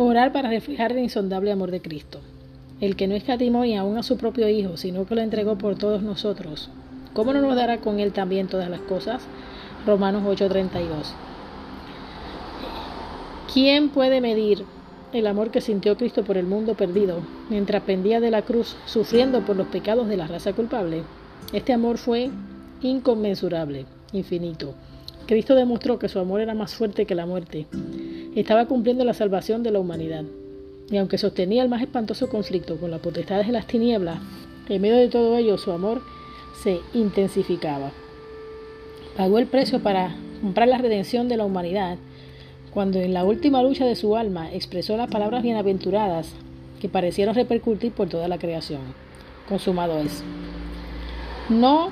Orar 0.00 0.32
para 0.32 0.48
reflejar 0.48 0.92
el 0.92 1.00
insondable 1.00 1.50
amor 1.50 1.72
de 1.72 1.80
Cristo, 1.80 2.20
el 2.80 2.94
que 2.94 3.08
no 3.08 3.16
escatimó 3.16 3.64
y 3.64 3.74
aún 3.74 3.98
a 3.98 4.04
su 4.04 4.16
propio 4.16 4.48
Hijo, 4.48 4.76
sino 4.76 5.04
que 5.06 5.16
lo 5.16 5.22
entregó 5.22 5.58
por 5.58 5.76
todos 5.76 6.04
nosotros. 6.04 6.70
¿Cómo 7.14 7.32
no 7.32 7.40
nos 7.40 7.56
dará 7.56 7.78
con 7.78 7.98
Él 7.98 8.12
también 8.12 8.46
todas 8.46 8.70
las 8.70 8.78
cosas? 8.82 9.22
Romanos 9.84 10.22
8:32. 10.24 11.14
¿Quién 13.52 13.88
puede 13.88 14.20
medir 14.20 14.64
el 15.12 15.26
amor 15.26 15.50
que 15.50 15.60
sintió 15.60 15.96
Cristo 15.96 16.22
por 16.22 16.36
el 16.36 16.46
mundo 16.46 16.74
perdido 16.74 17.18
mientras 17.50 17.82
pendía 17.82 18.20
de 18.20 18.30
la 18.30 18.42
cruz 18.42 18.76
sufriendo 18.86 19.40
por 19.40 19.56
los 19.56 19.66
pecados 19.66 20.06
de 20.06 20.16
la 20.16 20.28
raza 20.28 20.52
culpable? 20.52 21.02
Este 21.52 21.72
amor 21.72 21.98
fue 21.98 22.30
inconmensurable, 22.82 23.86
infinito. 24.12 24.74
Cristo 25.26 25.56
demostró 25.56 25.98
que 25.98 26.08
su 26.08 26.20
amor 26.20 26.40
era 26.40 26.54
más 26.54 26.72
fuerte 26.72 27.04
que 27.04 27.16
la 27.16 27.26
muerte 27.26 27.66
estaba 28.34 28.66
cumpliendo 28.66 29.04
la 29.04 29.14
salvación 29.14 29.62
de 29.62 29.70
la 29.70 29.80
humanidad. 29.80 30.24
Y 30.90 30.96
aunque 30.96 31.18
sostenía 31.18 31.62
el 31.62 31.68
más 31.68 31.82
espantoso 31.82 32.28
conflicto 32.28 32.76
con 32.76 32.90
las 32.90 33.00
potestades 33.00 33.46
de 33.46 33.52
las 33.52 33.66
tinieblas, 33.66 34.18
en 34.68 34.82
medio 34.82 34.96
de 34.96 35.08
todo 35.08 35.36
ello 35.36 35.58
su 35.58 35.72
amor 35.72 36.02
se 36.62 36.80
intensificaba. 36.94 37.90
Pagó 39.16 39.38
el 39.38 39.46
precio 39.46 39.80
para 39.80 40.14
comprar 40.40 40.68
la 40.68 40.78
redención 40.78 41.28
de 41.28 41.36
la 41.36 41.44
humanidad 41.44 41.98
cuando 42.72 43.00
en 43.00 43.14
la 43.14 43.24
última 43.24 43.62
lucha 43.62 43.86
de 43.86 43.96
su 43.96 44.16
alma 44.16 44.52
expresó 44.52 44.96
las 44.96 45.10
palabras 45.10 45.42
bienaventuradas 45.42 46.32
que 46.80 46.88
parecieron 46.88 47.34
repercutir 47.34 47.92
por 47.92 48.08
toda 48.08 48.28
la 48.28 48.38
creación. 48.38 48.80
Consumado 49.48 49.98
es. 49.98 50.22
No 51.48 51.90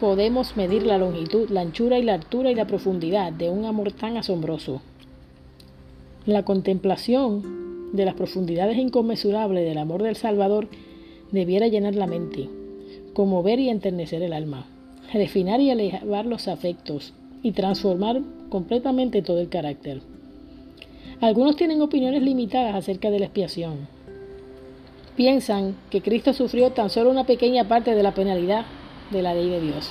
podemos 0.00 0.56
medir 0.56 0.84
la 0.84 0.98
longitud, 0.98 1.50
la 1.50 1.60
anchura 1.60 1.98
y 1.98 2.02
la 2.02 2.14
altura 2.14 2.50
y 2.50 2.54
la 2.54 2.66
profundidad 2.66 3.32
de 3.32 3.50
un 3.50 3.64
amor 3.64 3.92
tan 3.92 4.16
asombroso. 4.16 4.80
La 6.26 6.44
contemplación 6.44 7.90
de 7.92 8.04
las 8.04 8.14
profundidades 8.14 8.78
inconmensurables 8.78 9.64
del 9.64 9.76
amor 9.76 10.04
del 10.04 10.14
Salvador 10.14 10.68
debiera 11.32 11.66
llenar 11.66 11.96
la 11.96 12.06
mente, 12.06 12.48
conmover 13.12 13.58
y 13.58 13.68
enternecer 13.68 14.22
el 14.22 14.32
alma, 14.32 14.66
refinar 15.12 15.60
y 15.60 15.70
elevar 15.70 16.26
los 16.26 16.46
afectos 16.46 17.12
y 17.42 17.50
transformar 17.50 18.20
completamente 18.50 19.20
todo 19.20 19.40
el 19.40 19.48
carácter. 19.48 20.00
Algunos 21.20 21.56
tienen 21.56 21.82
opiniones 21.82 22.22
limitadas 22.22 22.76
acerca 22.76 23.10
de 23.10 23.18
la 23.18 23.24
expiación. 23.26 23.88
Piensan 25.16 25.74
que 25.90 26.02
Cristo 26.02 26.32
sufrió 26.34 26.70
tan 26.70 26.88
solo 26.88 27.10
una 27.10 27.26
pequeña 27.26 27.66
parte 27.66 27.96
de 27.96 28.02
la 28.04 28.14
penalidad 28.14 28.64
de 29.10 29.22
la 29.22 29.34
ley 29.34 29.50
de 29.50 29.60
Dios. 29.60 29.90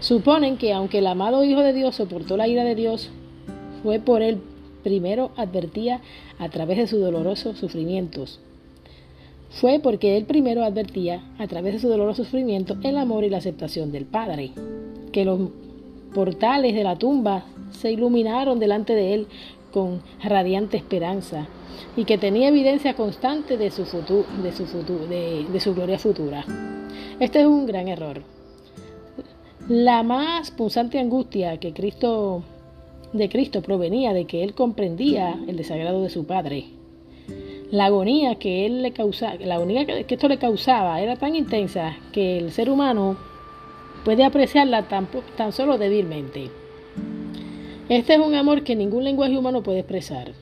Suponen 0.00 0.56
que 0.56 0.72
aunque 0.72 1.00
el 1.00 1.06
amado 1.06 1.44
Hijo 1.44 1.60
de 1.60 1.74
Dios 1.74 1.96
soportó 1.96 2.38
la 2.38 2.48
ira 2.48 2.64
de 2.64 2.74
Dios, 2.74 3.10
fue 3.82 4.00
por 4.00 4.22
él 4.22 4.40
primero 4.82 5.30
advertía 5.36 6.00
a 6.38 6.48
través 6.48 6.78
de 6.78 6.86
sus 6.86 7.00
dolorosos 7.00 7.58
sufrimientos. 7.58 8.40
Fue 9.50 9.80
porque 9.80 10.16
él 10.16 10.24
primero 10.24 10.62
advertía 10.62 11.24
a 11.38 11.46
través 11.48 11.74
de 11.74 11.80
su 11.80 11.88
doloroso 11.88 12.24
sufrimiento 12.24 12.76
el 12.82 12.96
amor 12.96 13.24
y 13.24 13.30
la 13.30 13.38
aceptación 13.38 13.90
del 13.90 14.04
Padre, 14.04 14.52
que 15.12 15.24
los 15.24 15.50
portales 16.14 16.74
de 16.74 16.84
la 16.84 16.96
tumba 16.96 17.44
se 17.72 17.90
iluminaron 17.90 18.58
delante 18.58 18.94
de 18.94 19.14
él 19.14 19.26
con 19.72 20.02
radiante 20.22 20.76
esperanza 20.76 21.48
y 21.96 22.04
que 22.04 22.18
tenía 22.18 22.48
evidencia 22.48 22.94
constante 22.94 23.56
de 23.56 23.70
su, 23.70 23.84
futuro, 23.84 24.24
de 24.42 24.52
su, 24.52 24.64
de 24.64 25.60
su 25.60 25.74
gloria 25.74 25.98
futura. 25.98 26.44
Este 27.18 27.40
es 27.40 27.46
un 27.46 27.66
gran 27.66 27.88
error. 27.88 28.22
La 29.68 30.02
más 30.02 30.50
punzante 30.50 30.98
angustia 30.98 31.58
que 31.58 31.72
Cristo 31.72 32.42
de 33.12 33.28
Cristo 33.28 33.62
provenía 33.62 34.12
de 34.12 34.24
que 34.24 34.42
él 34.42 34.54
comprendía 34.54 35.38
el 35.48 35.56
desagrado 35.56 36.02
de 36.02 36.10
su 36.10 36.26
padre. 36.26 36.66
La 37.70 37.86
agonía 37.86 38.36
que 38.36 38.66
él 38.66 38.82
le 38.82 38.92
causaba, 38.92 39.36
la 39.36 39.56
agonía 39.56 39.86
que 39.86 40.14
esto 40.14 40.28
le 40.28 40.38
causaba 40.38 41.00
era 41.00 41.16
tan 41.16 41.34
intensa 41.34 41.96
que 42.12 42.38
el 42.38 42.50
ser 42.50 42.70
humano 42.70 43.16
puede 44.04 44.24
apreciarla 44.24 44.88
tan, 44.88 45.08
tan 45.36 45.52
solo 45.52 45.78
débilmente. 45.78 46.50
Este 47.88 48.14
es 48.14 48.20
un 48.20 48.34
amor 48.34 48.62
que 48.62 48.76
ningún 48.76 49.04
lenguaje 49.04 49.36
humano 49.36 49.62
puede 49.62 49.80
expresar, 49.80 50.32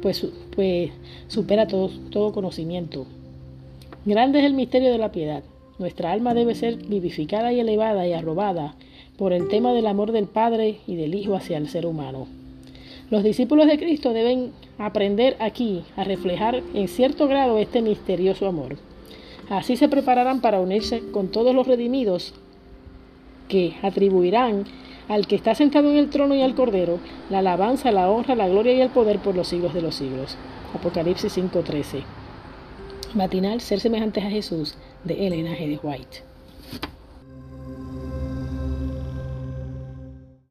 pues, 0.00 0.26
pues 0.54 0.90
supera 1.28 1.66
todo, 1.66 1.90
todo 2.10 2.32
conocimiento. 2.32 3.06
Grande 4.06 4.38
es 4.38 4.46
el 4.46 4.54
misterio 4.54 4.90
de 4.90 4.98
la 4.98 5.12
piedad. 5.12 5.42
Nuestra 5.80 6.12
alma 6.12 6.34
debe 6.34 6.54
ser 6.54 6.76
vivificada 6.76 7.54
y 7.54 7.60
elevada 7.60 8.06
y 8.06 8.12
arrobada 8.12 8.74
por 9.16 9.32
el 9.32 9.48
tema 9.48 9.72
del 9.72 9.86
amor 9.86 10.12
del 10.12 10.26
Padre 10.26 10.76
y 10.86 10.94
del 10.94 11.14
Hijo 11.14 11.34
hacia 11.34 11.56
el 11.56 11.70
ser 11.70 11.86
humano. 11.86 12.26
Los 13.08 13.24
discípulos 13.24 13.66
de 13.66 13.78
Cristo 13.78 14.12
deben 14.12 14.52
aprender 14.76 15.38
aquí 15.40 15.82
a 15.96 16.04
reflejar 16.04 16.62
en 16.74 16.86
cierto 16.86 17.28
grado 17.28 17.56
este 17.56 17.80
misterioso 17.80 18.46
amor. 18.46 18.76
Así 19.48 19.78
se 19.78 19.88
prepararán 19.88 20.42
para 20.42 20.60
unirse 20.60 21.00
con 21.12 21.28
todos 21.28 21.54
los 21.54 21.66
redimidos 21.66 22.34
que 23.48 23.72
atribuirán 23.80 24.66
al 25.08 25.26
que 25.26 25.36
está 25.36 25.54
sentado 25.54 25.90
en 25.90 25.96
el 25.96 26.10
trono 26.10 26.34
y 26.34 26.42
al 26.42 26.54
Cordero 26.54 26.98
la 27.30 27.38
alabanza, 27.38 27.90
la 27.90 28.10
honra, 28.10 28.34
la 28.34 28.48
gloria 28.50 28.74
y 28.74 28.82
el 28.82 28.90
poder 28.90 29.18
por 29.20 29.34
los 29.34 29.48
siglos 29.48 29.72
de 29.72 29.80
los 29.80 29.94
siglos. 29.94 30.36
Apocalipsis 30.74 31.38
5:13. 31.38 32.02
Matinal, 33.14 33.62
ser 33.62 33.80
semejantes 33.80 34.24
a 34.24 34.30
Jesús, 34.30 34.76
de 35.04 35.26
Elena 35.26 35.54
G. 35.54 35.66
de 35.68 35.78
White. 35.82 36.24